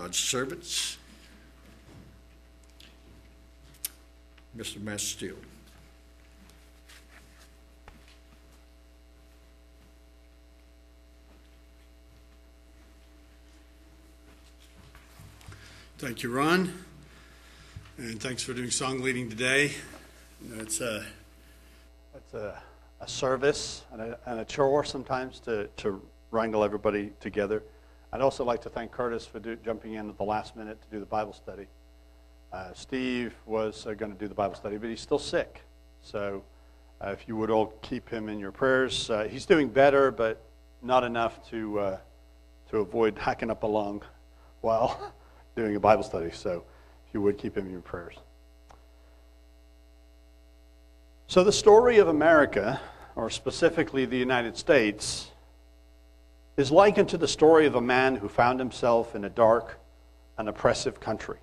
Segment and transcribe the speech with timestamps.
[0.00, 0.96] God's servants.
[4.56, 4.80] Mr.
[4.80, 5.34] Matt Steel.
[15.98, 16.72] Thank you, Ron.
[17.98, 19.72] And thanks for doing song leading today.
[20.40, 21.04] You know, it's a,
[22.14, 22.58] it's a,
[23.02, 27.62] a service and a, and a chore sometimes to, to wrangle everybody together.
[28.12, 30.88] I'd also like to thank Curtis for do, jumping in at the last minute to
[30.90, 31.66] do the Bible study.
[32.52, 35.62] Uh, Steve was uh, going to do the Bible study, but he's still sick.
[36.02, 36.42] So
[37.00, 39.08] uh, if you would all keep him in your prayers.
[39.08, 40.42] Uh, he's doing better, but
[40.82, 41.98] not enough to, uh,
[42.70, 44.02] to avoid hacking up a lung
[44.60, 45.12] while
[45.56, 46.30] doing a Bible study.
[46.32, 46.64] So
[47.06, 48.16] if you would keep him in your prayers.
[51.28, 52.80] So, the story of America,
[53.14, 55.29] or specifically the United States,
[56.60, 59.80] is likened to the story of a man who found himself in a dark
[60.36, 61.38] and oppressive country.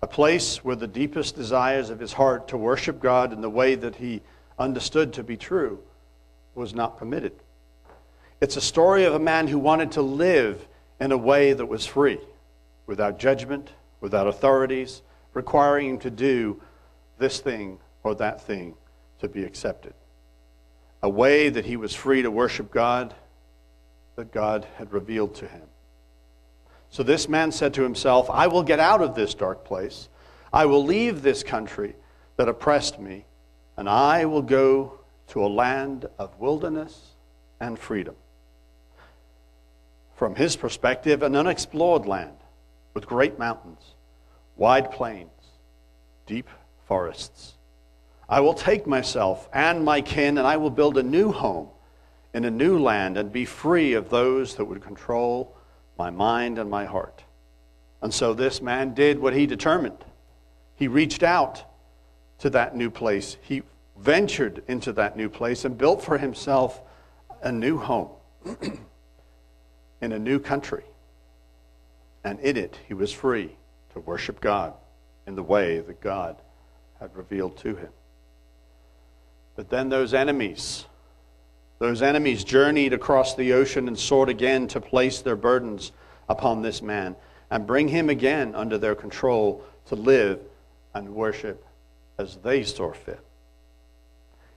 [0.00, 3.74] A place where the deepest desires of his heart to worship God in the way
[3.74, 4.22] that he
[4.58, 5.80] understood to be true
[6.54, 7.32] was not permitted.
[8.40, 10.66] It's a story of a man who wanted to live
[10.98, 12.18] in a way that was free,
[12.86, 15.02] without judgment, without authorities,
[15.34, 16.60] requiring him to do
[17.18, 18.74] this thing or that thing
[19.20, 19.92] to be accepted.
[21.02, 23.14] A way that he was free to worship God
[24.18, 25.62] that God had revealed to him.
[26.90, 30.08] So this man said to himself, I will get out of this dark place.
[30.52, 31.94] I will leave this country
[32.36, 33.26] that oppressed me,
[33.76, 37.12] and I will go to a land of wilderness
[37.60, 38.16] and freedom.
[40.16, 42.38] From his perspective, an unexplored land
[42.94, 43.94] with great mountains,
[44.56, 45.30] wide plains,
[46.26, 46.48] deep
[46.88, 47.54] forests.
[48.28, 51.68] I will take myself and my kin, and I will build a new home
[52.34, 55.56] in a new land and be free of those that would control
[55.98, 57.24] my mind and my heart.
[58.02, 60.04] And so this man did what he determined.
[60.76, 61.64] He reached out
[62.38, 63.36] to that new place.
[63.42, 63.62] He
[63.98, 66.80] ventured into that new place and built for himself
[67.42, 68.10] a new home
[70.00, 70.84] in a new country.
[72.24, 73.56] And in it, he was free
[73.94, 74.74] to worship God
[75.26, 76.36] in the way that God
[77.00, 77.90] had revealed to him.
[79.56, 80.86] But then those enemies,
[81.78, 85.92] those enemies journeyed across the ocean and sought again to place their burdens
[86.28, 87.16] upon this man
[87.50, 90.40] and bring him again under their control to live
[90.94, 91.64] and worship
[92.18, 93.20] as they saw fit.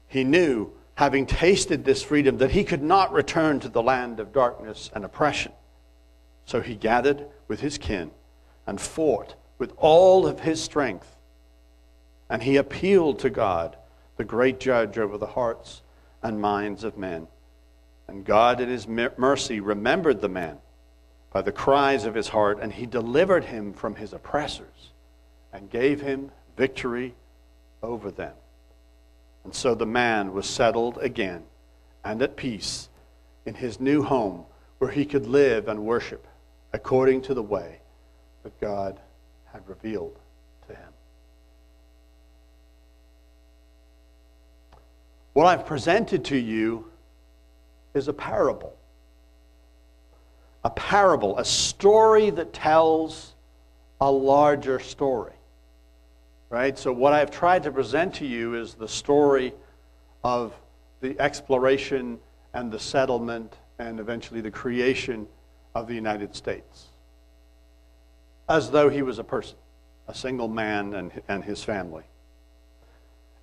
[0.08, 4.34] He knew, having tasted this freedom, that he could not return to the land of
[4.34, 5.54] darkness and oppression.
[6.46, 8.12] So he gathered with his kin
[8.66, 11.16] and fought with all of his strength.
[12.30, 13.78] And he appealed to God
[14.18, 15.82] the great judge over the hearts
[16.24, 17.28] and minds of men.
[18.08, 20.58] And God, in his mercy, remembered the man
[21.32, 24.92] by the cries of his heart, and he delivered him from his oppressors
[25.54, 27.16] and gave him victory
[27.82, 28.34] over them.
[29.44, 31.44] And so the man was settled again
[32.04, 32.90] and at peace
[33.46, 34.46] in his new home
[34.78, 36.28] where he could live and worship
[36.74, 37.80] according to the way
[38.44, 39.00] that God
[39.52, 40.18] had revealed
[40.68, 40.94] to him.
[45.34, 46.92] What I've presented to you
[47.94, 48.76] is a parable.
[50.64, 53.34] A parable, a story that tells
[54.00, 55.34] a larger story.
[56.50, 56.78] Right?
[56.78, 59.54] So, what I've tried to present to you is the story
[60.24, 60.54] of
[61.00, 62.20] the exploration
[62.54, 65.28] and the settlement and eventually the creation
[65.74, 66.88] of the United States.
[68.50, 69.56] As though he was a person,
[70.10, 72.04] a single man and, and his family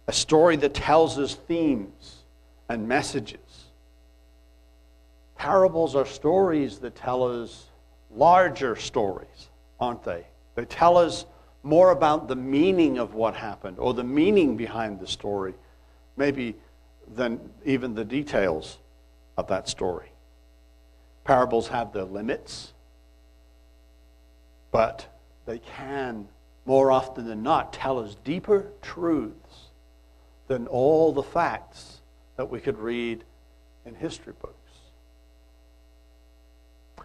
[0.09, 2.25] a story that tells us themes
[2.71, 3.67] and messages.
[5.37, 7.67] Parables are stories that tell us
[8.11, 10.27] larger stories, aren't they?
[10.55, 11.27] They tell us
[11.63, 15.53] more about the meaning of what happened or the meaning behind the story,
[16.17, 16.57] maybe
[17.15, 18.79] than even the details
[19.37, 20.11] of that story.
[21.25, 22.73] Parables have their limits,
[24.71, 25.07] but
[25.45, 26.27] they can,
[26.65, 29.68] more often than not, tell us deeper truths
[30.49, 32.01] than all the facts
[32.37, 33.23] that we could read
[33.87, 34.55] in history books.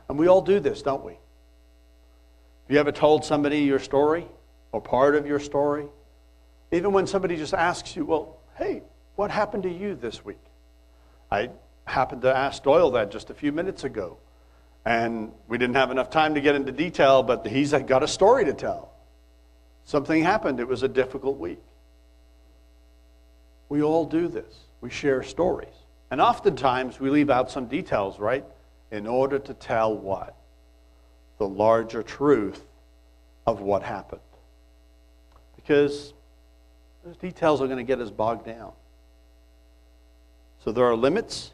[0.09, 1.13] And we all do this, don't we?
[1.13, 4.25] Have you ever told somebody your story
[4.71, 5.85] or part of your story?
[6.71, 8.81] Even when somebody just asks you, well, hey,
[9.15, 10.39] what happened to you this week?
[11.31, 11.49] I
[11.85, 14.17] happened to ask Doyle that just a few minutes ago.
[14.85, 18.45] And we didn't have enough time to get into detail, but he's got a story
[18.45, 18.93] to tell.
[19.85, 20.59] Something happened.
[20.59, 21.61] It was a difficult week.
[23.73, 24.53] We all do this.
[24.81, 25.73] We share stories.
[26.11, 28.45] And oftentimes we leave out some details, right?
[28.91, 30.35] In order to tell what?
[31.39, 32.61] the larger truth
[33.47, 34.21] of what happened.
[35.55, 36.13] Because
[37.03, 38.73] those details are going to get us bogged down.
[40.63, 41.51] So there are limits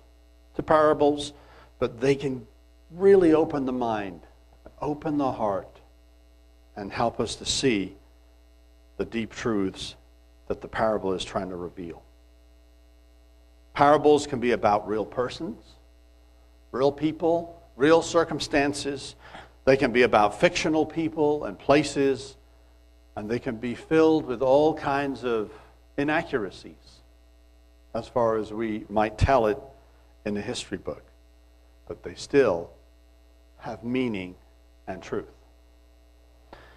[0.56, 1.32] to parables,
[1.80, 2.46] but they can
[2.92, 4.20] really open the mind,
[4.82, 5.80] open the heart,
[6.76, 7.96] and help us to see
[8.98, 9.96] the deep truths
[10.48, 12.04] that the parable is trying to reveal.
[13.80, 15.64] Parables can be about real persons,
[16.74, 19.16] real people, real circumstances.
[19.64, 22.36] They can be about fictional people and places,
[23.16, 25.50] and they can be filled with all kinds of
[25.98, 26.74] inaccuracies
[27.94, 29.58] as far as we might tell it
[30.26, 31.06] in a history book.
[31.88, 32.72] But they still
[33.60, 34.36] have meaning
[34.88, 35.32] and truth.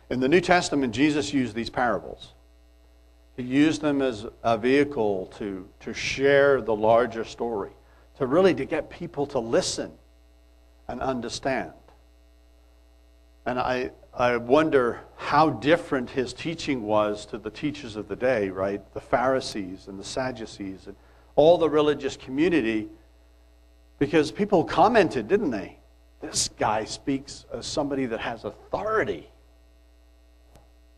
[0.08, 2.32] In the New Testament, Jesus used these parables.
[3.36, 7.70] He use them as a vehicle to, to share the larger story,
[8.18, 9.92] to really to get people to listen
[10.88, 11.72] and understand.
[13.46, 18.50] And I, I wonder how different his teaching was to the teachers of the day,
[18.50, 18.82] right?
[18.94, 20.96] The Pharisees and the Sadducees and
[21.34, 22.88] all the religious community,
[23.98, 25.78] because people commented, didn't they?
[26.20, 29.28] This guy speaks as somebody that has authority.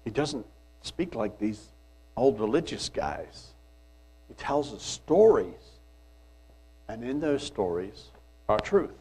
[0.04, 0.44] He doesn't
[0.82, 1.70] speak like these
[2.16, 3.52] old religious guys.
[4.28, 5.55] He tells us stories,
[6.88, 8.11] and in those stories
[8.49, 8.94] are truth.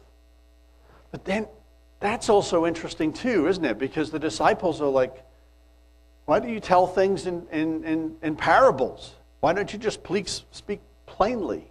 [1.10, 1.46] But then
[2.00, 3.78] that's also interesting too, isn't it?
[3.78, 5.24] Because the disciples are like,
[6.26, 9.14] why do you tell things in, in, in, in parables?
[9.40, 11.70] Why don't you just please speak plainly?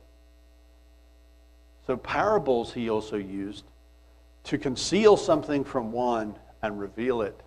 [1.85, 3.65] So, parables he also used
[4.45, 7.39] to conceal something from one and reveal it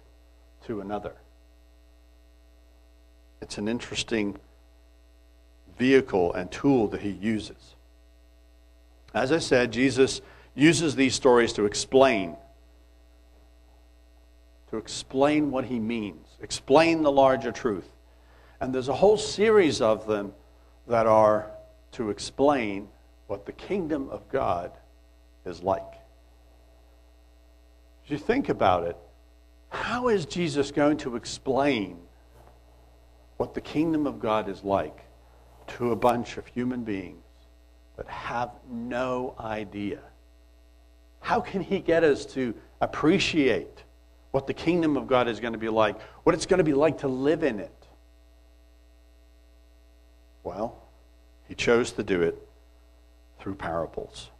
[0.66, 1.14] to another.
[3.40, 4.36] It's an interesting
[5.78, 7.74] vehicle and tool that he uses.
[9.12, 10.20] As I said, Jesus
[10.54, 12.36] uses these stories to explain
[14.70, 17.88] to explain what he means, explain the larger truth.
[18.60, 20.32] And there's a whole series of them
[20.88, 21.50] that are
[21.92, 22.88] to explain
[23.26, 24.72] what the kingdom of God
[25.44, 25.82] is like.
[28.04, 28.96] As you think about it,
[29.68, 31.98] how is Jesus going to explain
[33.36, 35.04] what the kingdom of God is like
[35.66, 37.24] to a bunch of human beings
[37.96, 40.00] that have no idea?
[41.20, 43.82] How can he get us to appreciate
[44.30, 46.74] what the kingdom of God is going to be like, what it's going to be
[46.74, 47.72] like to live in it?
[50.42, 50.80] Well,
[51.48, 52.40] he chose to do it
[53.40, 54.30] through parables.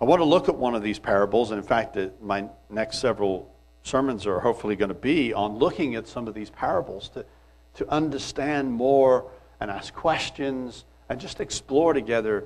[0.00, 3.52] I want to look at one of these parables, and in fact, my next several
[3.82, 7.24] sermons are hopefully going to be on looking at some of these parables to,
[7.74, 9.30] to understand more
[9.60, 12.44] and ask questions and just explore together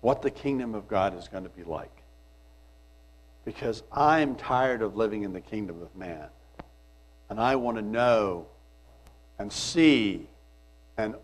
[0.00, 1.90] what the kingdom of God is going to be like.
[3.44, 6.26] Because I'm tired of living in the kingdom of man.
[7.30, 8.46] And I want to know
[9.38, 10.28] and see
[10.96, 11.14] and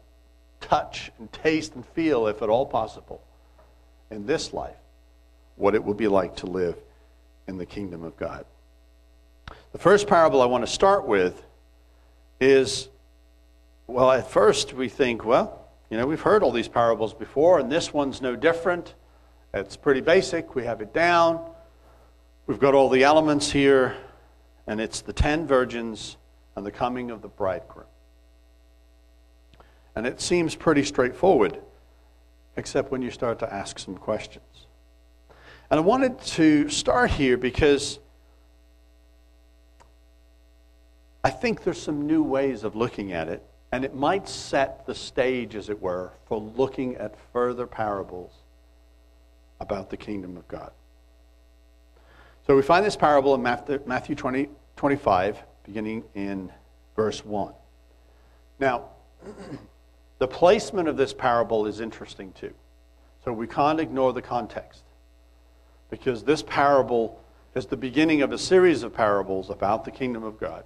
[0.60, 3.22] touch and taste and feel, if at all possible,
[4.10, 4.76] in this life,
[5.56, 6.76] what it will be like to live
[7.46, 8.44] in the kingdom of God.
[9.74, 11.44] The first parable I want to start with
[12.40, 12.88] is
[13.88, 17.72] well, at first we think, well, you know, we've heard all these parables before, and
[17.72, 18.94] this one's no different.
[19.52, 21.44] It's pretty basic, we have it down.
[22.46, 23.96] We've got all the elements here,
[24.68, 26.18] and it's the ten virgins
[26.54, 27.88] and the coming of the bridegroom.
[29.96, 31.58] And it seems pretty straightforward,
[32.56, 34.68] except when you start to ask some questions.
[35.68, 37.98] And I wanted to start here because
[41.24, 44.94] I think there's some new ways of looking at it, and it might set the
[44.94, 48.32] stage, as it were, for looking at further parables
[49.58, 50.70] about the kingdom of God.
[52.46, 56.52] So we find this parable in Matthew 20, 25, beginning in
[56.94, 57.54] verse 1.
[58.60, 58.90] Now,
[60.18, 62.52] the placement of this parable is interesting too.
[63.24, 64.82] So we can't ignore the context.
[65.88, 67.18] Because this parable
[67.54, 70.64] is the beginning of a series of parables about the kingdom of God.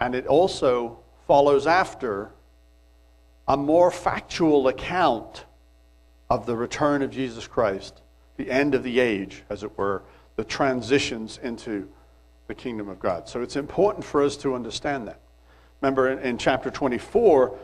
[0.00, 2.30] And it also follows after
[3.46, 5.44] a more factual account
[6.30, 8.00] of the return of Jesus Christ,
[8.36, 10.02] the end of the age, as it were,
[10.36, 11.88] the transitions into
[12.46, 13.28] the kingdom of God.
[13.28, 15.20] So it's important for us to understand that.
[15.80, 17.56] Remember in, in chapter 24,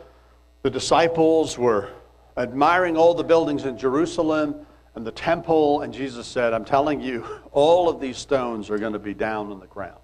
[0.63, 1.89] the disciples were
[2.37, 4.55] admiring all the buildings in Jerusalem
[4.95, 8.93] and the temple, and Jesus said, I'm telling you, all of these stones are going
[8.93, 10.00] to be down on the ground.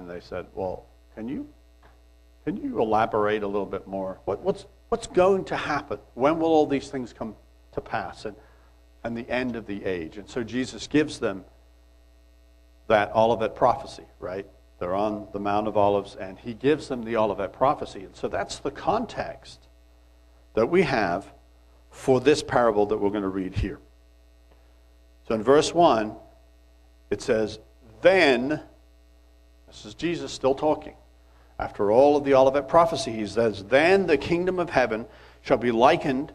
[0.00, 1.48] And they said, Well, can you,
[2.44, 4.20] can you elaborate a little bit more?
[4.24, 5.98] What, what's, what's going to happen?
[6.14, 7.36] When will all these things come
[7.72, 8.24] to pass?
[8.24, 8.36] And
[9.04, 10.16] and the end of the age.
[10.16, 11.44] And so Jesus gives them
[12.88, 14.46] that Olivet prophecy, right?
[14.78, 18.04] They're on the Mount of Olives, and he gives them the Olivet prophecy.
[18.04, 19.68] And so that's the context
[20.54, 21.32] that we have
[21.90, 23.78] for this parable that we're going to read here.
[25.28, 26.16] So in verse 1,
[27.10, 27.60] it says,
[28.02, 28.60] Then,
[29.74, 30.94] this is Jesus still talking.
[31.58, 35.06] After all of the Olivet prophecy, he says, Then the kingdom of heaven
[35.42, 36.32] shall be likened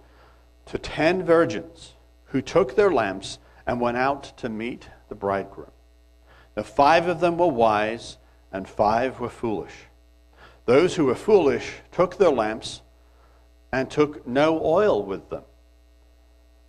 [0.65, 1.93] to ten virgins
[2.25, 5.72] who took their lamps and went out to meet the bridegroom.
[6.58, 8.17] Now, five of them were wise,
[8.51, 9.74] and five were foolish.
[10.65, 12.81] Those who were foolish took their lamps
[13.72, 15.43] and took no oil with them.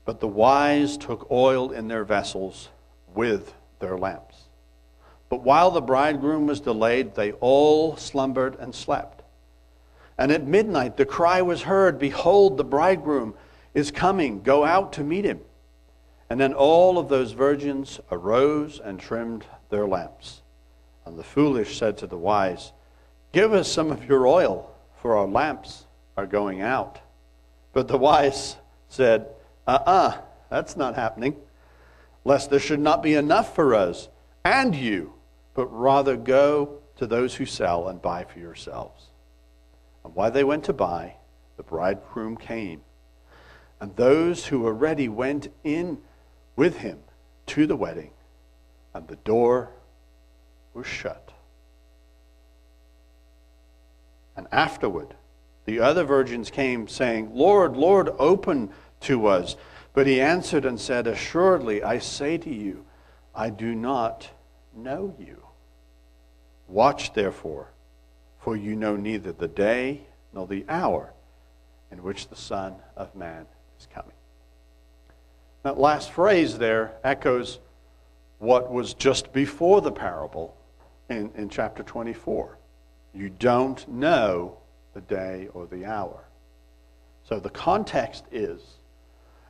[0.04, 2.68] But the wise took oil in their vessels
[3.12, 4.29] with their lamps.
[5.30, 9.22] But while the bridegroom was delayed, they all slumbered and slept.
[10.18, 13.34] And at midnight the cry was heard Behold, the bridegroom
[13.72, 14.42] is coming.
[14.42, 15.40] Go out to meet him.
[16.28, 20.42] And then all of those virgins arose and trimmed their lamps.
[21.06, 22.72] And the foolish said to the wise,
[23.32, 24.70] Give us some of your oil,
[25.00, 26.98] for our lamps are going out.
[27.72, 28.56] But the wise
[28.88, 29.28] said,
[29.66, 30.20] Uh uh-uh, uh,
[30.50, 31.36] that's not happening,
[32.24, 34.08] lest there should not be enough for us
[34.44, 35.14] and you,
[35.60, 39.08] but rather go to those who sell and buy for yourselves.
[40.02, 41.16] And while they went to buy,
[41.58, 42.80] the bridegroom came.
[43.78, 45.98] And those who were ready went in
[46.56, 47.00] with him
[47.48, 48.12] to the wedding,
[48.94, 49.68] and the door
[50.72, 51.30] was shut.
[54.34, 55.14] And afterward,
[55.66, 59.56] the other virgins came, saying, Lord, Lord, open to us.
[59.92, 62.86] But he answered and said, Assuredly, I say to you,
[63.34, 64.30] I do not
[64.74, 65.42] know you.
[66.70, 67.72] Watch therefore,
[68.38, 71.12] for you know neither the day nor the hour
[71.90, 73.46] in which the Son of Man
[73.78, 74.14] is coming.
[75.64, 77.58] That last phrase there echoes
[78.38, 80.56] what was just before the parable
[81.08, 82.56] in, in chapter 24.
[83.14, 84.56] You don't know
[84.94, 86.22] the day or the hour.
[87.24, 88.60] So the context is,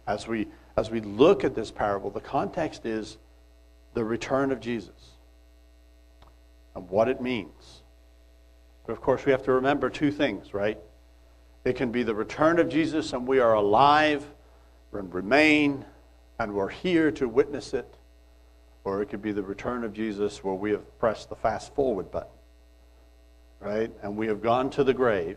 [0.07, 0.49] as we,
[0.79, 3.19] as we look at this parable, the context is
[3.93, 5.10] the return of Jesus
[6.81, 7.83] and what it means.
[8.87, 10.79] But of course, we have to remember two things, right?
[11.65, 14.25] It can be the return of Jesus and we are alive
[14.93, 15.85] and remain
[16.39, 17.95] and we're here to witness it
[18.85, 22.11] or it could be the return of Jesus where we have pressed the fast forward
[22.11, 22.33] button,
[23.61, 23.93] right?
[24.03, 25.37] And we have gone to the grave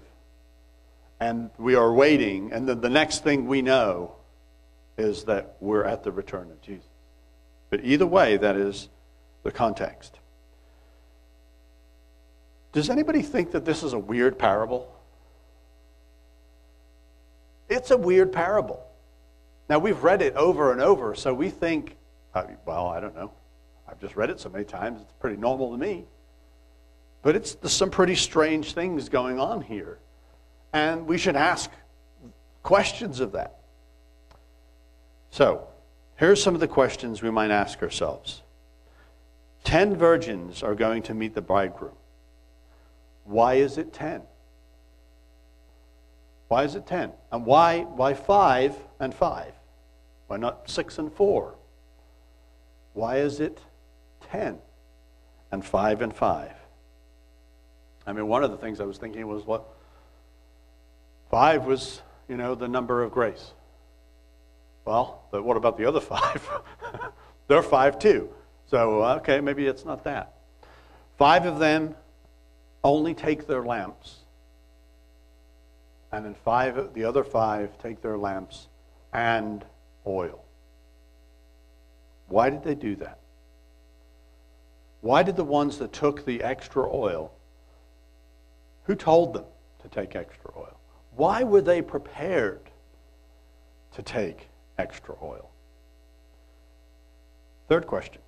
[1.19, 4.15] and we are waiting, and then the next thing we know
[4.97, 6.89] is that we're at the return of Jesus.
[7.69, 8.89] But either way, that is
[9.43, 10.19] the context.
[12.73, 14.93] Does anybody think that this is a weird parable?
[17.69, 18.85] It's a weird parable.
[19.69, 21.95] Now, we've read it over and over, so we think
[22.33, 23.31] uh, well, I don't know.
[23.87, 26.05] I've just read it so many times, it's pretty normal to me.
[27.21, 29.99] But it's some pretty strange things going on here.
[30.73, 31.69] And we should ask
[32.63, 33.59] questions of that.
[35.29, 35.67] So,
[36.15, 38.41] here's some of the questions we might ask ourselves.
[39.63, 41.95] Ten virgins are going to meet the bridegroom.
[43.23, 44.21] Why is it ten?
[46.47, 47.11] Why is it ten?
[47.31, 49.53] And why, why five and five?
[50.27, 51.55] Why not six and four?
[52.93, 53.59] Why is it
[54.31, 54.59] 10
[55.51, 56.51] and 5 and 5?
[58.05, 59.65] I mean, one of the things I was thinking was what?
[61.31, 63.53] 5 was, you know, the number of grace.
[64.85, 66.47] Well, but what about the other five?
[67.47, 68.29] They're five too.
[68.67, 70.33] So, okay, maybe it's not that.
[71.17, 71.95] Five of them
[72.83, 74.19] only take their lamps.
[76.11, 78.67] And then five, the other five take their lamps
[79.13, 79.65] and
[80.05, 80.43] oil.
[82.27, 83.19] Why did they do that?
[85.01, 87.33] Why did the ones that took the extra oil,
[88.83, 89.45] who told them
[89.81, 90.79] to take extra oil?
[91.15, 92.61] Why were they prepared
[93.93, 95.49] to take extra oil?
[97.67, 98.21] Third question.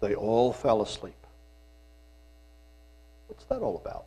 [0.00, 1.21] They all fell asleep.
[3.32, 4.04] What's that all about?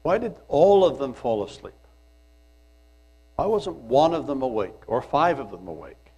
[0.00, 1.74] Why did all of them fall asleep?
[3.36, 6.10] Why wasn't one of them awake or five of them awake?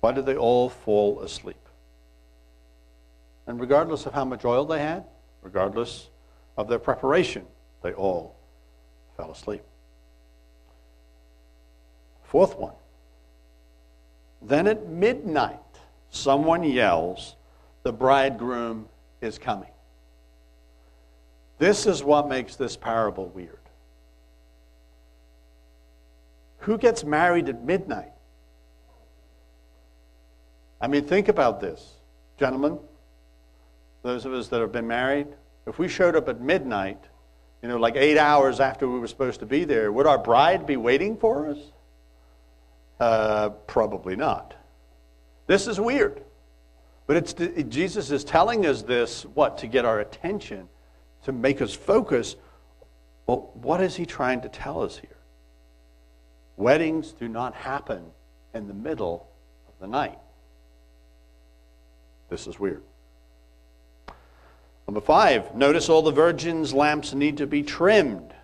[0.00, 1.56] Why did they all fall asleep?
[3.46, 5.04] And regardless of how much oil they had,
[5.40, 6.08] regardless
[6.58, 7.46] of their preparation,
[7.82, 8.36] they all
[9.16, 9.62] fell asleep.
[12.22, 12.74] Fourth one.
[14.42, 15.58] Then at midnight,
[16.10, 17.34] someone yells,
[17.82, 18.90] The bridegroom
[19.22, 19.70] is coming.
[21.58, 23.58] This is what makes this parable weird.
[26.60, 28.12] Who gets married at midnight?
[30.80, 31.94] I mean, think about this,
[32.38, 32.78] gentlemen,
[34.02, 35.26] those of us that have been married.
[35.66, 37.02] If we showed up at midnight,
[37.62, 40.66] you know, like eight hours after we were supposed to be there, would our bride
[40.66, 41.58] be waiting for us?
[43.00, 44.54] Uh, probably not.
[45.46, 46.22] This is weird.
[47.06, 47.32] But it's,
[47.68, 49.58] Jesus is telling us this, what?
[49.58, 50.68] To get our attention,
[51.24, 52.36] to make us focus.
[53.26, 55.16] Well, what is he trying to tell us here?
[56.56, 58.04] Weddings do not happen
[58.54, 59.28] in the middle
[59.68, 60.18] of the night.
[62.28, 62.82] This is weird.
[64.86, 68.34] Number five, notice all the virgins' lamps need to be trimmed.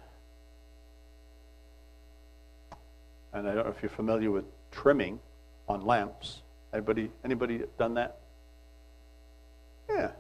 [3.33, 5.19] And I don't know if you're familiar with trimming
[5.69, 6.43] on lamps.
[6.73, 8.19] Anybody, anybody done that?
[9.89, 10.11] Yeah.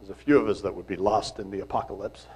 [0.00, 2.26] There's a few of us that would be lost in the apocalypse.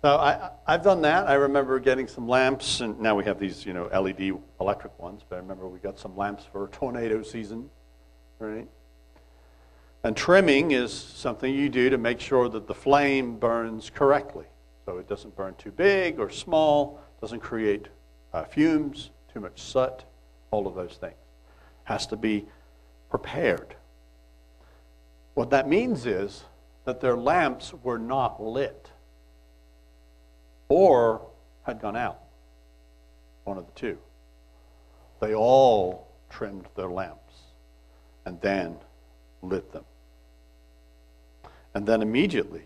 [0.00, 1.26] So I, I've done that.
[1.26, 5.22] I remember getting some lamps, and now we have these, you know, LED electric ones.
[5.28, 7.68] But I remember we got some lamps for tornado season,
[8.38, 8.66] right?
[10.04, 14.46] And trimming is something you do to make sure that the flame burns correctly,
[14.86, 17.88] so it doesn't burn too big or small, doesn't create
[18.32, 20.04] uh, fumes, too much soot,
[20.50, 21.16] all of those things.
[21.84, 22.46] Has to be
[23.10, 23.74] prepared.
[25.36, 26.44] What that means is
[26.86, 28.90] that their lamps were not lit
[30.70, 31.26] or
[31.64, 32.20] had gone out.
[33.44, 33.98] One of the two.
[35.20, 37.34] They all trimmed their lamps
[38.24, 38.78] and then
[39.42, 39.84] lit them.
[41.74, 42.62] And then immediately,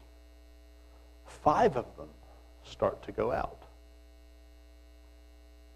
[1.27, 2.11] five of them
[2.63, 3.65] start to go out.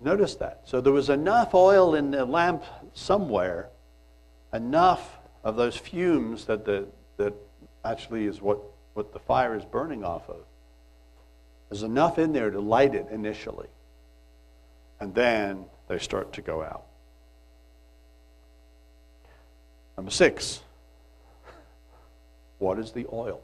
[0.00, 0.60] Notice that.
[0.64, 3.70] So there was enough oil in the lamp somewhere,
[4.52, 7.34] enough of those fumes that, the, that
[7.84, 8.58] actually is what,
[8.94, 10.40] what the fire is burning off of.
[11.68, 13.68] There's enough in there to light it initially.
[15.00, 16.84] And then they start to go out.
[19.96, 20.60] Number six,
[22.58, 23.40] what is the oil?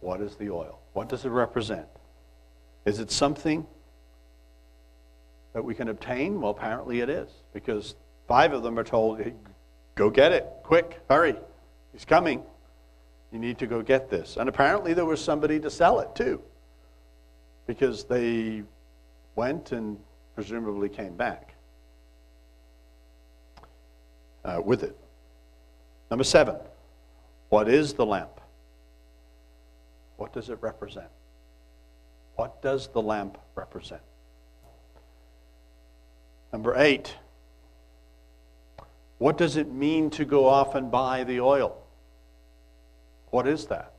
[0.00, 0.80] What is the oil?
[0.94, 1.86] What does it represent?
[2.86, 3.66] Is it something
[5.52, 6.40] that we can obtain?
[6.40, 7.94] Well, apparently it is, because
[8.26, 9.20] five of them are told,
[10.00, 11.36] go get it, quick, hurry,
[11.92, 12.42] he's coming.
[13.32, 14.38] You need to go get this.
[14.38, 16.40] And apparently there was somebody to sell it too,
[17.66, 18.62] because they
[19.36, 19.98] went and
[20.34, 21.54] presumably came back
[24.42, 24.96] uh, with it.
[26.10, 26.56] Number seven,
[27.50, 28.40] what is the lamp?
[30.16, 31.10] What does it represent?
[32.36, 34.00] What does the lamp represent?
[36.54, 37.14] Number eight,
[39.20, 41.76] what does it mean to go off and buy the oil?
[43.28, 43.92] What is that?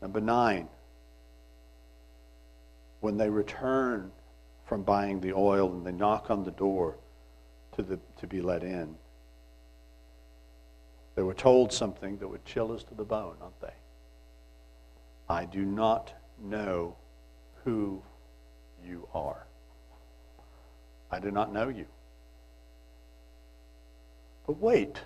[0.00, 0.68] Number nine,
[3.00, 4.12] when they return
[4.64, 6.96] from buying the oil and they knock on the door
[7.74, 8.94] to, the, to be let in,
[11.16, 13.74] they were told something that would chill us to the bone, aren't they?
[15.28, 16.94] I do not know
[17.64, 18.00] who
[18.84, 19.45] you are.
[21.10, 21.86] I do not know you.
[24.46, 25.00] But wait,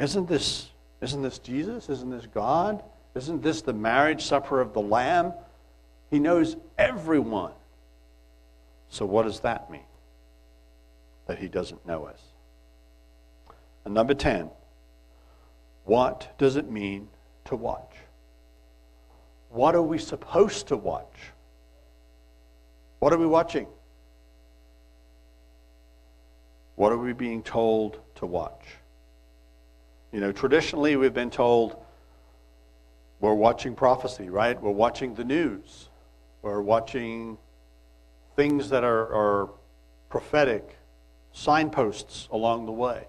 [0.00, 1.88] isn't this, isn't this Jesus?
[1.88, 2.82] Isn't this God?
[3.14, 5.32] Isn't this the marriage supper of the Lamb?
[6.10, 7.52] He knows everyone.
[8.90, 9.82] So, what does that mean?
[11.26, 12.20] That he doesn't know us.
[13.84, 14.50] And number 10,
[15.84, 17.08] what does it mean
[17.46, 17.94] to watch?
[19.50, 21.32] What are we supposed to watch?
[22.98, 23.66] What are we watching?
[26.78, 28.64] What are we being told to watch?
[30.12, 31.76] You know, traditionally we've been told
[33.18, 34.62] we're watching prophecy, right?
[34.62, 35.88] We're watching the news.
[36.40, 37.36] We're watching
[38.36, 39.48] things that are, are
[40.08, 40.78] prophetic,
[41.32, 43.08] signposts along the way.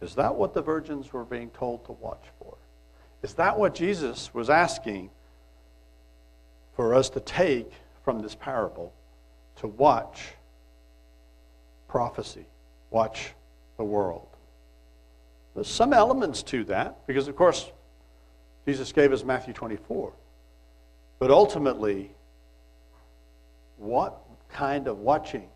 [0.00, 2.56] Is that what the virgins were being told to watch for?
[3.22, 5.10] Is that what Jesus was asking
[6.74, 7.70] for us to take
[8.02, 8.94] from this parable
[9.56, 10.36] to watch
[11.94, 12.44] prophecy,
[12.90, 13.34] watch
[13.76, 14.26] the world.
[15.54, 17.70] There's some elements to that, because of course,
[18.66, 20.12] Jesus gave us Matthew 24.
[21.20, 22.10] But ultimately,
[23.76, 25.48] what kind of watching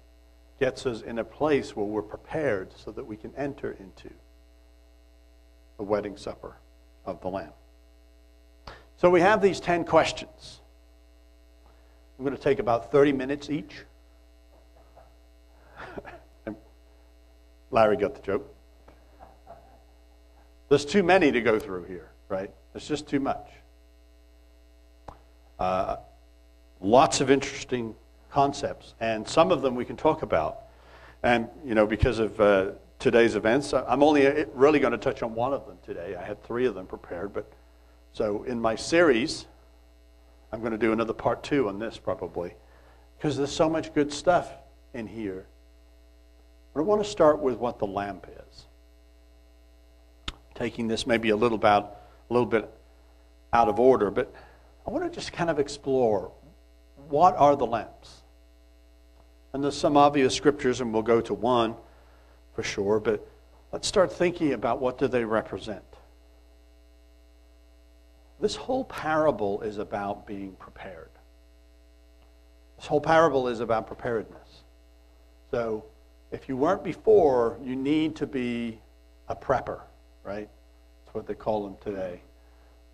[0.61, 4.09] gets us in a place where we're prepared so that we can enter into
[5.77, 6.55] the wedding supper
[7.05, 7.51] of the Lamb?
[8.97, 10.61] So we have these 10 questions.
[12.17, 13.83] I'm going to take about 30 minutes each.
[17.71, 18.55] Larry got the joke.
[20.69, 22.51] There's too many to go through here, right?
[22.73, 23.49] There's just too much.
[25.59, 25.97] Uh,
[26.81, 27.95] lots of interesting
[28.31, 30.61] concepts, and some of them we can talk about.
[31.23, 35.23] And, you know, because of uh, today's events, I'm only uh, really going to touch
[35.23, 36.15] on one of them today.
[36.15, 37.51] I had three of them prepared, but
[38.13, 39.47] so in my series,
[40.53, 42.55] I'm going to do another part two on this probably,
[43.17, 44.53] because there's so much good stuff
[44.95, 45.47] in here.
[46.79, 48.67] But I want to start with what the lamp is.
[50.55, 52.73] Taking this maybe a little about a little bit
[53.53, 54.33] out of order, but
[54.87, 56.31] I want to just kind of explore
[57.09, 58.23] what are the lamps?
[59.53, 61.75] And there's some obvious scriptures, and we'll go to one
[62.55, 63.27] for sure, but
[63.73, 65.83] let's start thinking about what do they represent.
[68.41, 71.11] This whole parable is about being prepared.
[72.77, 74.63] This whole parable is about preparedness.
[75.51, 75.85] So,
[76.31, 78.79] if you weren't before, you need to be
[79.29, 79.81] a prepper,
[80.25, 80.49] right?
[81.05, 82.21] That's what they call them today.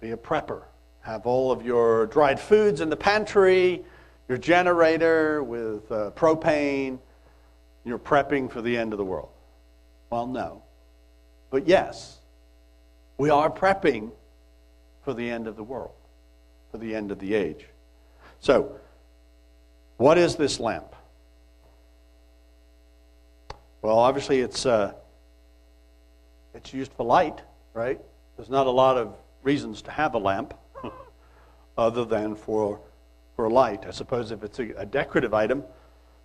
[0.01, 0.62] Be a prepper.
[1.01, 3.85] Have all of your dried foods in the pantry,
[4.29, 6.99] your generator with uh, propane.
[7.85, 9.29] You're prepping for the end of the world.
[10.11, 10.62] Well, no.
[11.51, 12.18] But yes,
[13.18, 14.11] we are prepping
[15.03, 15.92] for the end of the world,
[16.70, 17.66] for the end of the age.
[18.40, 18.77] So,
[19.99, 20.93] what is this lamp?
[23.85, 24.94] Well, obviously, it's, uh,
[26.55, 27.42] it's used for light,
[27.75, 28.01] right?
[28.35, 30.55] There's not a lot of reasons to have a lamp
[31.77, 32.81] other than for,
[33.37, 33.85] for light.
[33.87, 35.64] I suppose if it's a, a decorative item,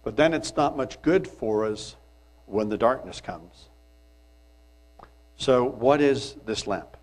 [0.06, 1.98] but then it's not much good for us
[2.46, 3.68] when the darkness comes.
[5.36, 6.96] So, what is this lamp?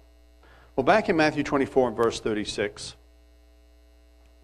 [0.74, 2.96] Well, back in Matthew 24 and verse 36,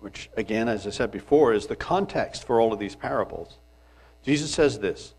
[0.01, 3.57] which, again, as I said before, is the context for all of these parables,
[4.23, 5.15] Jesus says this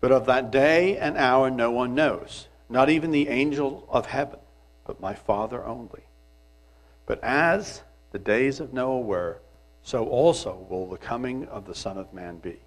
[0.00, 4.40] But of that day and hour no one knows, not even the angel of heaven,
[4.86, 6.04] but my Father only.
[7.06, 9.40] But as the days of Noah were,
[9.82, 12.60] so also will the coming of the Son of Man be.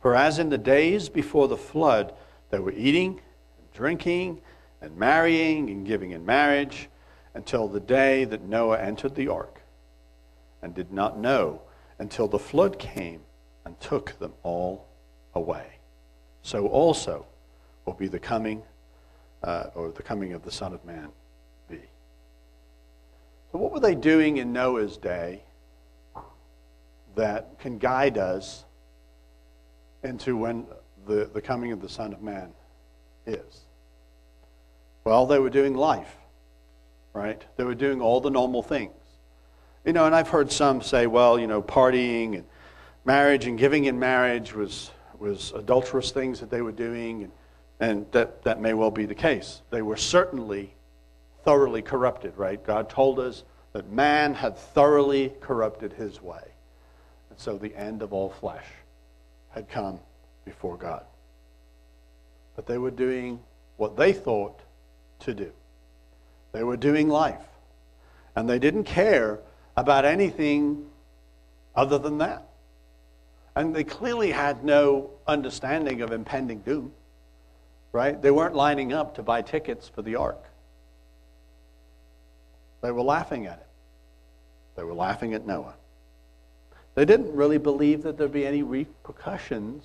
[0.00, 2.14] For as in the days before the flood,
[2.50, 3.20] they were eating
[3.58, 4.40] and drinking
[4.80, 6.88] and marrying and giving in marriage
[7.34, 9.60] until the day that Noah entered the ark
[10.62, 11.62] and did not know
[11.98, 13.20] until the flood came
[13.64, 14.88] and took them all
[15.34, 15.79] away.
[16.42, 17.26] So also
[17.84, 18.62] will be the coming
[19.42, 21.10] uh, or the coming of the Son of Man
[21.68, 21.78] be.
[23.52, 25.42] So what were they doing in Noah's day
[27.14, 28.64] that can guide us
[30.02, 30.66] into when
[31.06, 32.52] the, the coming of the Son of Man
[33.26, 33.64] is?
[35.04, 36.14] Well, they were doing life,
[37.12, 37.42] right?
[37.56, 38.92] They were doing all the normal things.
[39.84, 42.44] You know, and I've heard some say, well, you know, partying and
[43.04, 47.32] marriage and giving in marriage was, was adulterous things that they were doing, and,
[47.78, 49.62] and that, that may well be the case.
[49.70, 50.74] They were certainly
[51.44, 52.62] thoroughly corrupted, right?
[52.64, 56.42] God told us that man had thoroughly corrupted his way.
[57.30, 58.66] And so the end of all flesh
[59.50, 60.00] had come
[60.44, 61.04] before God.
[62.56, 63.40] But they were doing
[63.76, 64.60] what they thought
[65.20, 65.52] to do.
[66.52, 67.40] They were doing life.
[68.34, 69.40] And they didn't care
[69.76, 70.86] about anything
[71.74, 72.49] other than that.
[73.60, 76.92] And they clearly had no understanding of impending doom,
[77.92, 78.20] right?
[78.20, 80.42] They weren't lining up to buy tickets for the ark.
[82.80, 83.66] They were laughing at it.
[84.76, 85.74] They were laughing at Noah.
[86.94, 89.84] They didn't really believe that there'd be any repercussions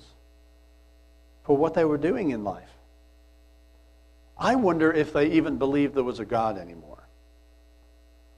[1.44, 2.72] for what they were doing in life.
[4.38, 7.06] I wonder if they even believed there was a God anymore.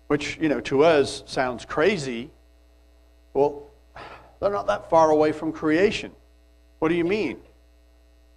[0.08, 2.30] Which, you know, to us sounds crazy.
[3.34, 3.67] Well,
[4.40, 6.12] they're not that far away from creation.
[6.78, 7.38] What do you mean?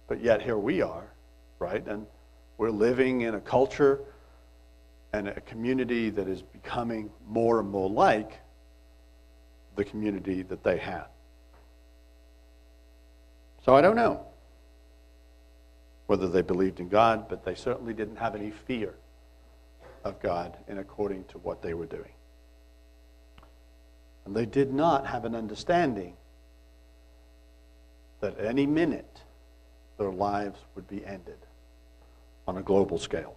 [0.08, 1.04] But yet here we are,
[1.58, 1.86] right?
[1.86, 2.06] And
[2.58, 4.00] we're living in a culture
[5.12, 8.40] and a community that is becoming more and more like
[9.76, 11.04] the community that they had.
[13.64, 14.26] So I don't know
[16.06, 18.94] whether they believed in God, but they certainly didn't have any fear
[20.04, 22.10] of God in according to what they were doing.
[24.32, 26.14] And they did not have an understanding
[28.20, 29.20] that at any minute
[29.98, 31.36] their lives would be ended
[32.48, 33.36] on a global scale.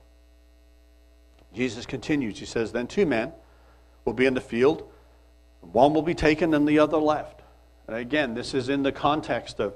[1.53, 2.39] Jesus continues.
[2.39, 3.33] He says, Then two men
[4.05, 4.89] will be in the field,
[5.59, 7.41] one will be taken and the other left.
[7.87, 9.73] And again, this is in the context of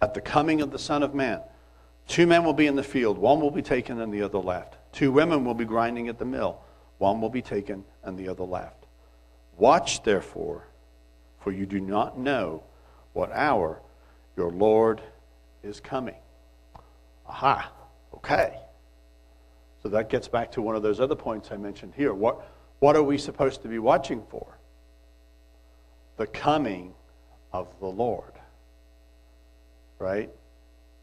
[0.00, 1.40] at the coming of the Son of Man.
[2.06, 4.76] Two men will be in the field, one will be taken and the other left.
[4.92, 6.60] Two women will be grinding at the mill,
[6.98, 8.78] one will be taken and the other left.
[9.58, 10.64] Watch, therefore,
[11.40, 12.62] for you do not know
[13.12, 13.80] what hour
[14.36, 15.02] your Lord
[15.62, 16.16] is coming.
[17.26, 17.70] Aha,
[18.14, 18.58] okay.
[19.82, 22.14] So that gets back to one of those other points I mentioned here.
[22.14, 22.40] What,
[22.78, 24.58] what are we supposed to be watching for?
[26.18, 26.92] the coming
[27.52, 28.32] of the Lord.
[29.98, 30.30] Right?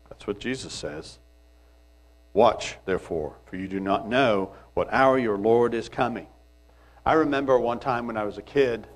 [0.09, 1.17] That's what Jesus says.
[2.33, 6.27] Watch, therefore, for you do not know what hour your Lord is coming.
[7.07, 8.87] I remember one time when I was a kid,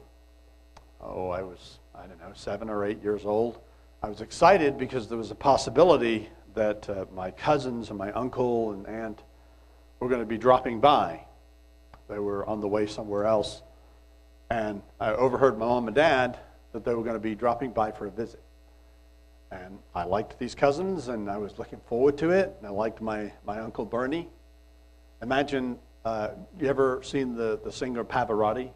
[1.00, 3.60] oh, I was, I don't know, seven or eight years old.
[4.02, 8.72] I was excited because there was a possibility that uh, my cousins and my uncle
[8.72, 9.22] and aunt
[10.00, 11.24] were going to be dropping by.
[12.10, 13.62] They were on the way somewhere else.
[14.50, 16.40] And I overheard my mom and dad
[16.72, 18.42] that they were going to be dropping by for a visit.
[19.52, 22.56] And I liked these cousins, and I was looking forward to it.
[22.58, 24.30] And I liked my, my Uncle Bernie.
[25.22, 28.72] Imagine, uh, you ever seen the, the singer Pavarotti?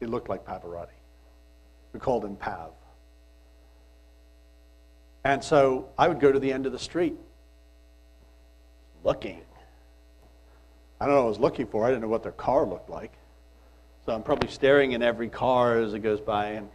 [0.00, 0.88] He looked like Pavarotti.
[1.92, 2.70] We called him Pav.
[5.24, 7.16] And so I would go to the end of the street
[9.02, 9.40] looking.
[11.00, 11.84] I don't know what I was looking for.
[11.84, 13.12] I didn't know what their car looked like.
[14.04, 16.68] So I'm probably staring in every car as it goes by and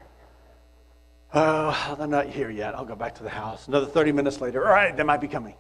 [1.33, 2.75] Oh, they're not here yet.
[2.75, 3.69] I'll go back to the house.
[3.69, 5.55] Another 30 minutes later, all right, they might be coming.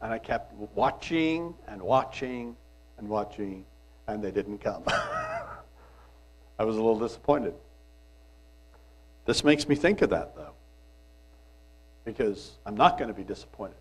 [0.00, 2.56] And I kept watching and watching
[2.98, 3.64] and watching,
[4.06, 4.82] and they didn't come.
[4.88, 7.54] I was a little disappointed.
[9.26, 10.52] This makes me think of that, though,
[12.04, 13.76] because I'm not going to be disappointed.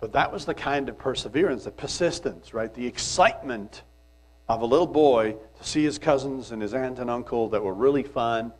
[0.00, 2.72] But that was the kind of perseverance, the persistence, right?
[2.72, 3.82] The excitement
[4.48, 7.72] of a little boy to see his cousins and his aunt and uncle that were
[7.72, 8.52] really fun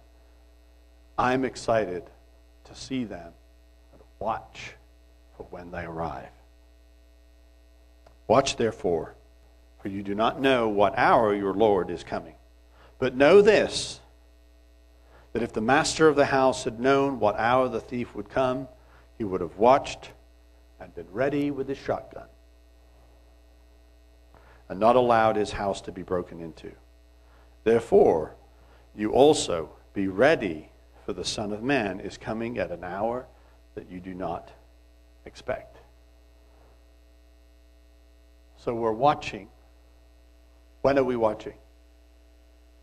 [1.18, 2.04] I'm excited
[2.64, 3.32] to see them
[3.92, 4.74] and watch
[5.36, 6.30] for when they arrive.
[8.26, 9.14] Watch, therefore,
[9.84, 12.32] for you do not know what hour your Lord is coming.
[12.98, 14.00] But know this
[15.34, 18.66] that if the master of the house had known what hour the thief would come,
[19.18, 20.12] he would have watched
[20.80, 22.28] and been ready with his shotgun
[24.70, 26.72] and not allowed his house to be broken into.
[27.64, 28.36] Therefore,
[28.96, 30.70] you also be ready
[31.04, 33.26] for the Son of Man is coming at an hour
[33.74, 34.50] that you do not
[35.26, 35.76] expect.
[38.56, 39.48] So we're watching.
[40.84, 41.54] When are we watching?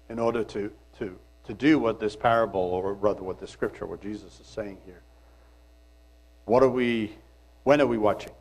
[0.09, 4.01] In order to, to, to do what this parable, or rather what this scripture, what
[4.01, 5.03] Jesus is saying here.
[6.45, 7.15] What are we,
[7.63, 8.31] when are we watching?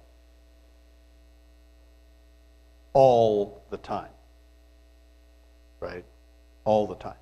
[2.94, 4.08] All the time.
[5.78, 6.06] Right?
[6.64, 7.20] All the time.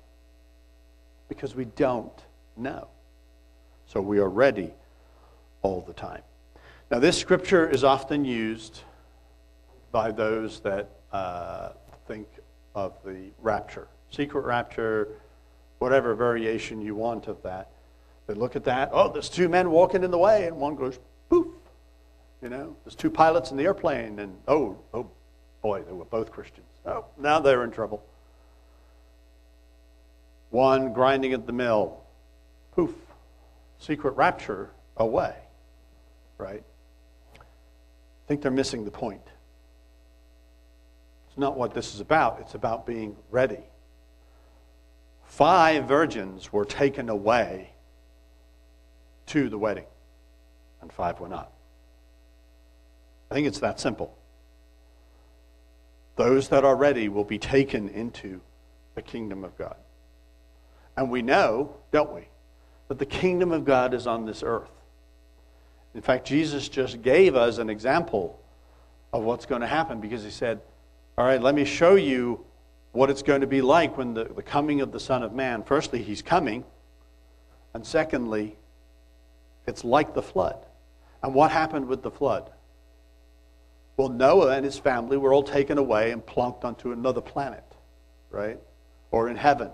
[1.27, 2.23] Because we don't
[2.55, 2.87] know.
[3.85, 4.73] So we are ready
[5.61, 6.21] all the time.
[6.89, 8.79] Now, this scripture is often used
[9.91, 11.71] by those that uh,
[12.09, 12.27] think
[12.73, 15.09] of the rapture, secret rapture,
[15.77, 17.69] whatever variation you want of that.
[18.25, 18.89] They look at that.
[18.91, 21.47] Oh, there's two men walking in the way, and one goes poof.
[22.41, 25.09] You know, there's two pilots in the airplane, and oh, oh,
[25.61, 26.65] boy, they were both Christians.
[26.85, 28.03] Oh, now they're in trouble.
[30.49, 31.99] One grinding at the mill,
[32.71, 32.95] poof,
[33.77, 35.35] secret rapture away,
[36.39, 36.63] right?
[37.35, 39.21] I think they're missing the point.
[41.29, 43.63] It's not what this is about, it's about being ready.
[45.23, 47.69] Five virgins were taken away
[49.27, 49.85] to the wedding,
[50.81, 51.51] and five were not.
[53.29, 54.17] I think it's that simple.
[56.15, 58.41] Those that are ready will be taken into
[58.95, 59.77] the kingdom of God.
[60.97, 62.27] And we know, don't we,
[62.87, 64.71] that the kingdom of God is on this earth.
[65.93, 68.39] In fact, Jesus just gave us an example
[69.13, 70.59] of what's going to happen because he said,
[71.19, 72.45] All right, let me show you
[72.93, 75.63] what it's going to be like when the, the coming of the Son of Man.
[75.63, 76.63] Firstly, he's coming.
[77.73, 78.55] And secondly,
[79.67, 80.65] it's like the flood.
[81.21, 82.49] And what happened with the flood?
[83.97, 87.65] Well, Noah and his family were all taken away and plunked onto another planet,
[88.29, 88.57] right?
[89.11, 89.71] Or in heaven.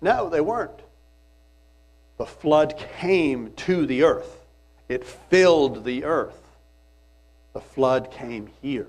[0.00, 0.82] No, they weren't
[2.18, 4.46] the flood came to the earth,
[4.88, 6.40] it filled the earth.
[7.54, 8.86] The flood came here,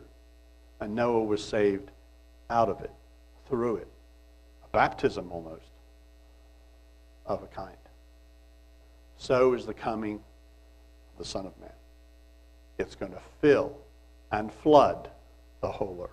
[0.84, 1.90] and Noah was saved
[2.50, 2.92] out of it,
[3.48, 3.88] through it.
[4.66, 5.70] A baptism almost
[7.26, 7.78] of a kind.
[9.18, 11.70] So is the coming of the Son of Man.
[12.78, 13.78] It's going to fill
[14.32, 15.10] and flood
[15.62, 16.10] the whole earth.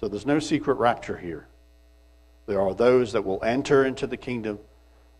[0.00, 1.46] So there's no secret rapture here.
[2.46, 4.58] There are those that will enter into the kingdom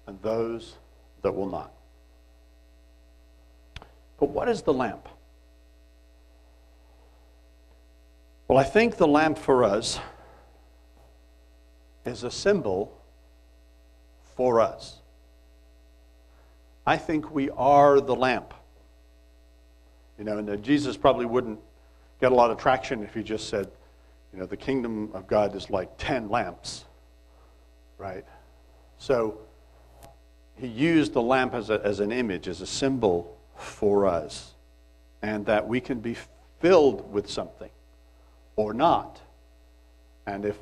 [0.06, 0.76] and those
[1.20, 1.72] that will not.
[4.18, 5.06] But what is the lamp?
[8.52, 9.98] Well, I think the lamp for us
[12.04, 13.00] is a symbol
[14.36, 14.98] for us.
[16.86, 18.52] I think we are the lamp.
[20.18, 21.60] You know, and uh, Jesus probably wouldn't
[22.20, 23.70] get a lot of traction if he just said,
[24.34, 26.84] you know, the kingdom of God is like 10 lamps
[27.96, 28.26] right?
[28.98, 29.38] So
[30.56, 34.52] he used the lamp as, a, as an image, as a symbol for us,
[35.22, 36.18] and that we can be
[36.60, 37.70] filled with something
[38.56, 39.20] or not.
[40.26, 40.56] And if,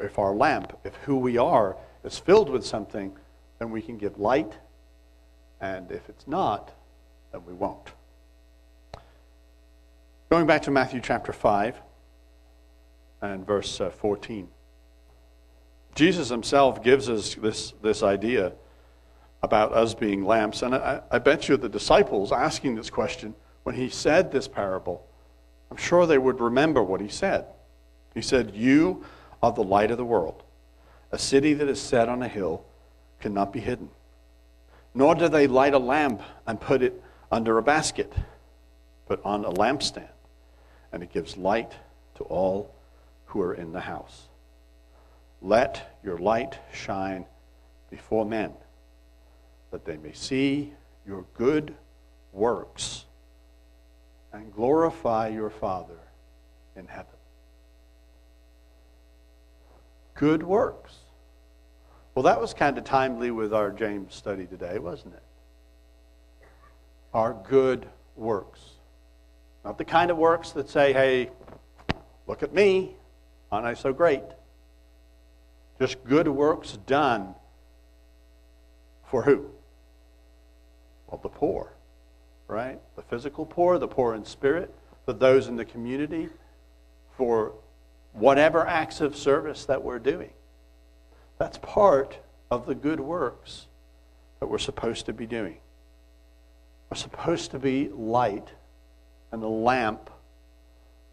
[0.00, 3.16] if our lamp, if who we are, is filled with something,
[3.58, 4.52] then we can give light,
[5.60, 6.72] and if it's not,
[7.32, 7.92] then we won't.
[10.28, 11.80] Going back to Matthew chapter 5
[13.22, 14.48] and verse uh, 14.
[15.94, 18.52] Jesus himself gives us this, this idea
[19.42, 20.62] about us being lamps.
[20.62, 25.05] And I, I bet you the disciples asking this question, when he said this parable,
[25.70, 27.46] I'm sure they would remember what he said.
[28.14, 29.04] He said, You
[29.42, 30.42] are the light of the world.
[31.12, 32.64] A city that is set on a hill
[33.20, 33.90] cannot be hidden.
[34.94, 38.12] Nor do they light a lamp and put it under a basket,
[39.08, 40.08] but on a lampstand,
[40.92, 41.72] and it gives light
[42.16, 42.74] to all
[43.26, 44.28] who are in the house.
[45.42, 47.26] Let your light shine
[47.90, 48.52] before men,
[49.70, 50.72] that they may see
[51.06, 51.74] your good
[52.32, 53.05] works
[54.36, 55.98] and glorify your Father
[56.76, 57.06] in heaven.
[60.14, 60.94] Good works.
[62.14, 65.22] Well, that was kind of timely with our James study today, wasn't it?
[67.12, 68.60] Our good works.
[69.64, 71.30] Not the kind of works that say, hey,
[72.26, 72.94] look at me,
[73.52, 74.22] aren't I so great?
[75.78, 77.34] Just good works done
[79.10, 79.50] for who?
[81.06, 81.75] Well, the poor,
[82.48, 82.80] right?
[82.96, 86.28] The physical poor, the poor in spirit, for those in the community,
[87.16, 87.52] for
[88.12, 90.30] whatever acts of service that we're doing.
[91.38, 92.18] That's part
[92.50, 93.66] of the good works
[94.40, 95.58] that we're supposed to be doing.
[96.90, 98.48] We're supposed to be light
[99.32, 100.10] and a lamp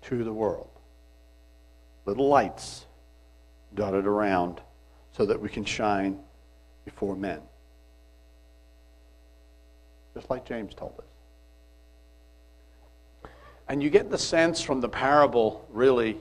[0.04, 0.70] to the world.
[2.06, 2.86] Little lights
[3.74, 4.62] dotted around
[5.14, 6.20] so that we can shine
[6.86, 7.42] before men.
[10.14, 11.13] Just like James told us.
[13.68, 16.20] And you get the sense from the parable, really,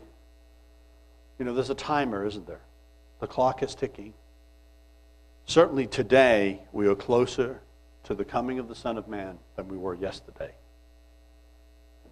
[1.38, 2.60] you know, there's a timer, isn't there?
[3.20, 4.14] The clock is ticking.
[5.46, 7.60] Certainly today, we are closer
[8.04, 10.52] to the coming of the Son of Man than we were yesterday.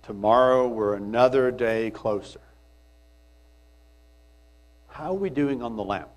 [0.03, 2.41] Tomorrow, we're another day closer.
[4.89, 6.09] How are we doing on the lamp?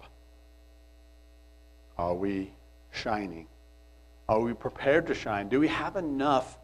[1.98, 2.52] Are we
[2.92, 3.48] shining?
[4.28, 5.50] Are we prepared to shine?
[5.50, 6.58] Do we have enough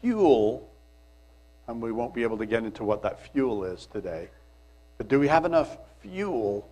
[0.00, 0.68] fuel?
[1.68, 4.28] And we won't be able to get into what that fuel is today.
[4.98, 6.68] But do we have enough fuel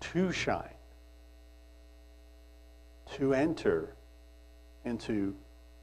[0.00, 0.68] to shine?
[3.14, 3.94] To enter
[4.84, 5.34] into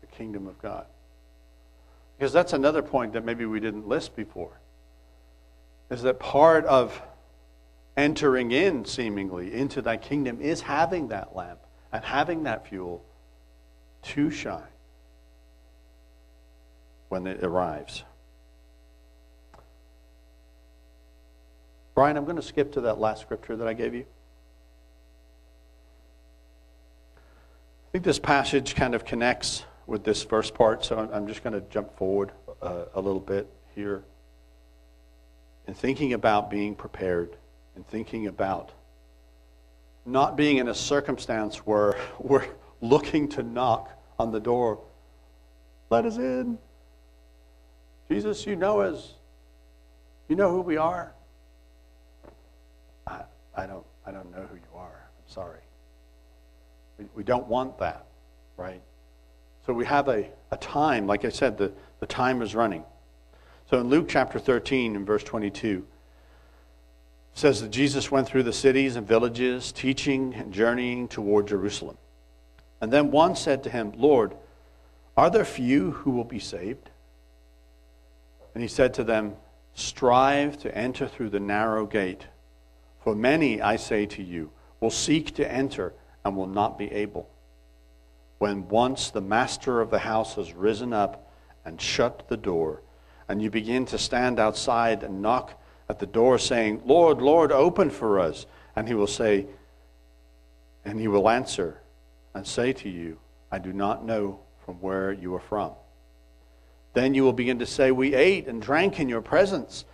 [0.01, 0.85] the kingdom of God?
[2.17, 4.59] Because that's another point that maybe we didn't list before.
[5.89, 7.01] Is that part of
[7.97, 11.59] entering in, seemingly, into that kingdom is having that lamp
[11.91, 13.03] and having that fuel
[14.03, 14.61] to shine
[17.09, 18.03] when it arrives.
[21.93, 24.05] Brian, I'm going to skip to that last scripture that I gave you.
[27.17, 31.53] I think this passage kind of connects with this first part, so I'm just going
[31.53, 34.03] to jump forward uh, a little bit here.
[35.67, 37.37] In thinking about being prepared
[37.75, 38.71] and thinking about
[40.05, 42.47] not being in a circumstance where we're
[42.81, 43.89] looking to knock
[44.19, 44.79] on the door.
[45.89, 46.57] Let us in.
[48.09, 49.13] Jesus, you know us.
[50.27, 51.13] You know who we are.
[53.07, 53.21] I,
[53.55, 55.07] I don't I don't know who you are.
[55.07, 55.59] I'm sorry.
[56.97, 58.05] We, we don't want that,
[58.57, 58.81] right?
[59.65, 62.83] So we have a, a time, like I said, the, the time is running.
[63.69, 65.85] So in Luke chapter 13 and verse 22,
[67.33, 71.97] says that Jesus went through the cities and villages, teaching and journeying toward Jerusalem.
[72.79, 74.35] And then one said to him, Lord,
[75.17, 76.91] are there few who will be saved?
[78.55, 79.35] And he said to them,
[79.75, 82.25] Strive to enter through the narrow gate.
[83.03, 84.49] For many, I say to you,
[84.79, 85.93] will seek to enter
[86.23, 87.29] and will not be able.
[88.39, 91.29] When once the master of the house has risen up
[91.65, 92.81] and shut the door,
[93.27, 97.89] and you begin to stand outside and knock at the door saying, Lord, Lord, open
[97.89, 98.45] for us.
[98.75, 99.47] And he will say,
[100.83, 101.81] and he will answer
[102.33, 103.19] and say to you,
[103.51, 105.71] I do not know from where you are from.
[106.95, 109.85] Then you will begin to say, We ate and drank in your presence,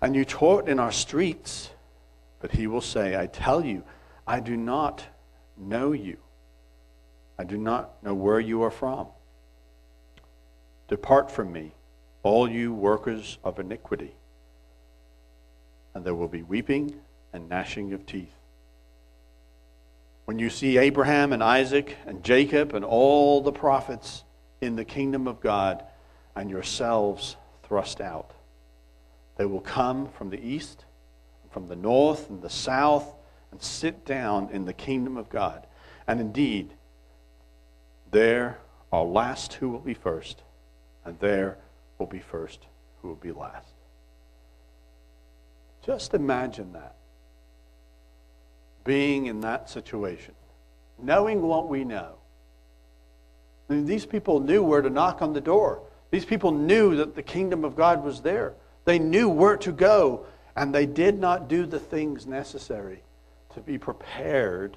[0.00, 1.70] and you taught in our streets.
[2.40, 3.84] But he will say, I tell you,
[4.26, 5.04] I do not
[5.58, 6.16] know you.
[7.38, 9.08] I do not know where you are from.
[10.88, 11.72] Depart from me,
[12.22, 14.14] all you workers of iniquity
[15.94, 17.00] and there will be weeping
[17.32, 18.32] and gnashing of teeth.
[20.24, 24.24] When you see Abraham and Isaac and Jacob and all the prophets
[24.60, 25.84] in the kingdom of God
[26.36, 28.32] and yourselves thrust out,
[29.36, 30.84] they will come from the east,
[31.50, 33.14] from the north and the south,
[33.50, 35.66] and sit down in the kingdom of God.
[36.06, 36.72] And indeed,
[38.10, 38.58] there
[38.92, 40.42] are last who will be first,
[41.04, 41.58] and there
[41.98, 42.66] will be first
[43.00, 43.74] who will be last.
[45.84, 46.94] Just imagine that.
[48.84, 50.34] Being in that situation,
[51.02, 52.14] knowing what we know.
[53.68, 55.82] I mean, these people knew where to knock on the door.
[56.14, 58.54] These people knew that the kingdom of God was there.
[58.84, 63.02] They knew where to go, and they did not do the things necessary
[63.52, 64.76] to be prepared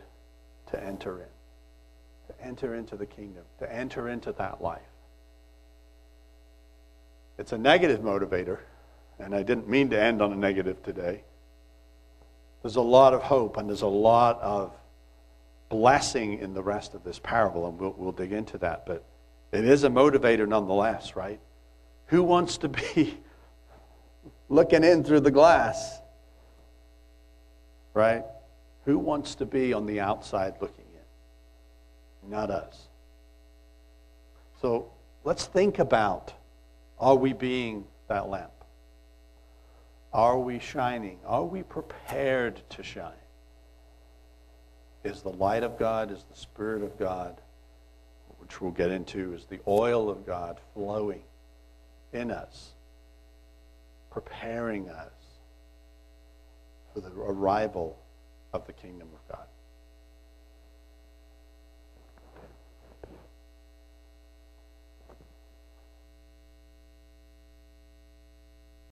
[0.71, 1.27] to enter in,
[2.27, 4.81] to enter into the kingdom, to enter into that life.
[7.37, 8.57] It's a negative motivator,
[9.19, 11.21] and I didn't mean to end on a negative today.
[12.63, 14.73] There's a lot of hope and there's a lot of
[15.69, 18.87] blessing in the rest of this parable, and we'll, we'll dig into that.
[18.87, 19.03] But
[19.51, 21.39] it is a motivator nonetheless, right?
[22.07, 23.17] Who wants to be
[24.49, 25.99] looking in through the glass?
[27.93, 28.23] Right?
[28.85, 32.29] Who wants to be on the outside looking in?
[32.29, 32.87] Not us.
[34.61, 34.91] So
[35.23, 36.33] let's think about
[36.99, 38.51] are we being that lamp?
[40.13, 41.19] Are we shining?
[41.25, 43.11] Are we prepared to shine?
[45.03, 47.39] Is the light of God, is the Spirit of God,
[48.47, 51.21] which we'll get into, is the oil of God flowing
[52.13, 52.69] in us,
[54.09, 55.11] preparing us
[56.93, 57.99] for the arrival
[58.53, 59.46] of the kingdom of God?